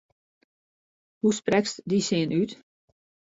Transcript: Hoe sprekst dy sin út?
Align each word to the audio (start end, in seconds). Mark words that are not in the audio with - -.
Hoe 1.21 1.33
sprekst 1.39 1.77
dy 1.89 1.99
sin 2.07 2.31
út? 2.41 2.51